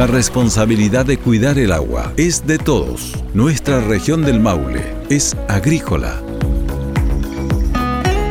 La 0.00 0.06
responsabilidad 0.06 1.04
de 1.04 1.18
cuidar 1.18 1.58
el 1.58 1.72
agua 1.72 2.14
es 2.16 2.46
de 2.46 2.56
todos. 2.56 3.12
Nuestra 3.34 3.82
región 3.82 4.24
del 4.24 4.40
Maule 4.40 4.94
es 5.10 5.36
agrícola. 5.46 6.22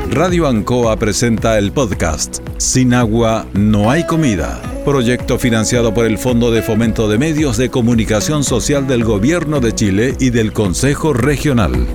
Radio 0.10 0.47
Ancoa 0.47 0.97
presenta 0.97 1.60
el 1.60 1.71
podcast 1.71 2.40
Sin 2.58 2.96
agua 2.96 3.46
no 3.53 3.92
hay 3.92 4.08
comida. 4.08 4.60
Proyecto 4.83 5.37
financiado 5.37 5.94
por 5.94 6.08
el 6.08 6.17
Fondo 6.17 6.49
de 6.49 6.63
Fomento 6.63 7.08
de 7.08 7.19
Medios 7.19 7.55
de 7.58 7.70
Comunicación 7.70 8.44
Social 8.44 8.88
del 8.88 9.04
Gobierno 9.04 9.60
de 9.60 9.76
Chile 9.76 10.15
y 10.20 10.31
del 10.31 10.54
Consejo 10.54 11.13
Regional. 11.13 11.86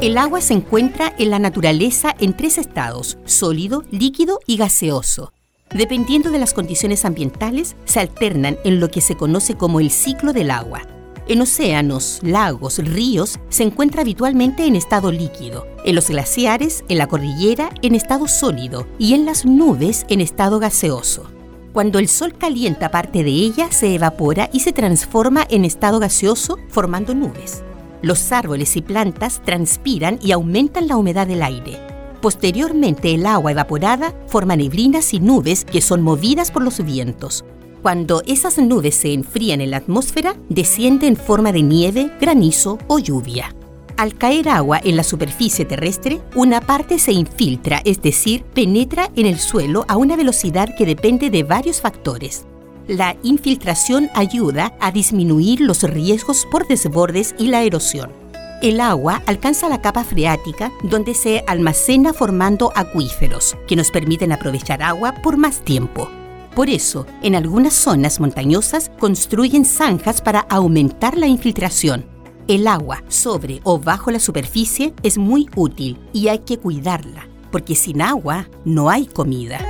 El 0.00 0.16
agua 0.16 0.40
se 0.40 0.54
encuentra 0.54 1.14
en 1.18 1.28
la 1.28 1.38
naturaleza 1.38 2.16
en 2.20 2.34
tres 2.34 2.56
estados, 2.56 3.18
sólido, 3.26 3.84
líquido 3.90 4.40
y 4.46 4.56
gaseoso. 4.56 5.33
Dependiendo 5.74 6.30
de 6.30 6.38
las 6.38 6.54
condiciones 6.54 7.04
ambientales, 7.04 7.74
se 7.84 7.98
alternan 7.98 8.58
en 8.62 8.78
lo 8.78 8.88
que 8.90 9.00
se 9.00 9.16
conoce 9.16 9.56
como 9.56 9.80
el 9.80 9.90
ciclo 9.90 10.32
del 10.32 10.52
agua. 10.52 10.82
En 11.26 11.40
océanos, 11.40 12.20
lagos, 12.22 12.78
ríos, 12.78 13.40
se 13.48 13.64
encuentra 13.64 14.02
habitualmente 14.02 14.66
en 14.66 14.76
estado 14.76 15.10
líquido, 15.10 15.66
en 15.84 15.96
los 15.96 16.08
glaciares, 16.10 16.84
en 16.88 16.98
la 16.98 17.08
cordillera, 17.08 17.70
en 17.82 17.96
estado 17.96 18.28
sólido 18.28 18.86
y 19.00 19.14
en 19.14 19.24
las 19.24 19.44
nubes 19.46 20.06
en 20.08 20.20
estado 20.20 20.60
gaseoso. 20.60 21.24
Cuando 21.72 21.98
el 21.98 22.06
sol 22.06 22.34
calienta 22.38 22.92
parte 22.92 23.24
de 23.24 23.30
ella, 23.30 23.72
se 23.72 23.96
evapora 23.96 24.48
y 24.52 24.60
se 24.60 24.72
transforma 24.72 25.44
en 25.50 25.64
estado 25.64 25.98
gaseoso, 25.98 26.56
formando 26.68 27.16
nubes. 27.16 27.64
Los 28.00 28.30
árboles 28.30 28.76
y 28.76 28.82
plantas 28.82 29.42
transpiran 29.42 30.20
y 30.22 30.30
aumentan 30.30 30.86
la 30.86 30.96
humedad 30.96 31.26
del 31.26 31.42
aire. 31.42 31.93
Posteriormente, 32.24 33.12
el 33.12 33.26
agua 33.26 33.52
evaporada 33.52 34.14
forma 34.28 34.56
neblinas 34.56 35.12
y 35.12 35.20
nubes 35.20 35.66
que 35.66 35.82
son 35.82 36.00
movidas 36.00 36.50
por 36.50 36.64
los 36.64 36.82
vientos. 36.82 37.44
Cuando 37.82 38.22
esas 38.26 38.56
nubes 38.56 38.94
se 38.94 39.12
enfrían 39.12 39.60
en 39.60 39.72
la 39.72 39.76
atmósfera, 39.76 40.34
desciende 40.48 41.06
en 41.06 41.16
forma 41.16 41.52
de 41.52 41.60
nieve, 41.60 42.10
granizo 42.18 42.78
o 42.86 42.98
lluvia. 42.98 43.54
Al 43.98 44.14
caer 44.16 44.48
agua 44.48 44.80
en 44.82 44.96
la 44.96 45.04
superficie 45.04 45.66
terrestre, 45.66 46.22
una 46.34 46.62
parte 46.62 46.98
se 46.98 47.12
infiltra, 47.12 47.82
es 47.84 48.00
decir, 48.00 48.42
penetra 48.54 49.10
en 49.16 49.26
el 49.26 49.38
suelo 49.38 49.84
a 49.86 49.98
una 49.98 50.16
velocidad 50.16 50.74
que 50.78 50.86
depende 50.86 51.28
de 51.28 51.42
varios 51.42 51.82
factores. 51.82 52.46
La 52.88 53.18
infiltración 53.22 54.08
ayuda 54.14 54.74
a 54.80 54.92
disminuir 54.92 55.60
los 55.60 55.82
riesgos 55.82 56.46
por 56.50 56.66
desbordes 56.68 57.34
y 57.38 57.48
la 57.48 57.64
erosión. 57.64 58.23
El 58.64 58.80
agua 58.80 59.22
alcanza 59.26 59.68
la 59.68 59.82
capa 59.82 60.04
freática 60.04 60.72
donde 60.82 61.12
se 61.12 61.44
almacena 61.46 62.14
formando 62.14 62.72
acuíferos 62.74 63.58
que 63.68 63.76
nos 63.76 63.90
permiten 63.90 64.32
aprovechar 64.32 64.82
agua 64.82 65.16
por 65.22 65.36
más 65.36 65.60
tiempo. 65.60 66.08
Por 66.56 66.70
eso, 66.70 67.06
en 67.22 67.34
algunas 67.34 67.74
zonas 67.74 68.20
montañosas 68.20 68.90
construyen 68.98 69.66
zanjas 69.66 70.22
para 70.22 70.40
aumentar 70.48 71.18
la 71.18 71.26
infiltración. 71.26 72.06
El 72.48 72.66
agua 72.66 73.04
sobre 73.08 73.60
o 73.64 73.78
bajo 73.78 74.10
la 74.10 74.18
superficie 74.18 74.94
es 75.02 75.18
muy 75.18 75.46
útil 75.56 75.98
y 76.14 76.28
hay 76.28 76.38
que 76.38 76.56
cuidarla, 76.56 77.28
porque 77.52 77.74
sin 77.74 78.00
agua 78.00 78.48
no 78.64 78.88
hay 78.88 79.04
comida. 79.04 79.60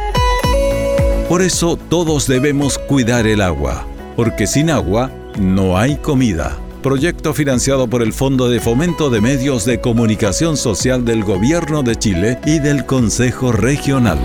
Por 1.28 1.42
eso 1.42 1.76
todos 1.88 2.28
debemos 2.28 2.78
cuidar 2.78 3.26
el 3.26 3.40
agua, 3.40 3.88
porque 4.14 4.46
sin 4.46 4.70
agua 4.70 5.10
no 5.36 5.76
hay 5.76 5.96
comida. 5.96 6.60
Proyecto 6.84 7.32
financiado 7.32 7.88
por 7.88 8.02
el 8.02 8.12
Fondo 8.12 8.50
de 8.50 8.60
Fomento 8.60 9.08
de 9.08 9.22
Medios 9.22 9.64
de 9.64 9.80
Comunicación 9.80 10.58
Social 10.58 11.02
del 11.06 11.24
Gobierno 11.24 11.82
de 11.82 11.96
Chile 11.96 12.38
y 12.44 12.58
del 12.58 12.84
Consejo 12.84 13.52
Regional. 13.52 14.18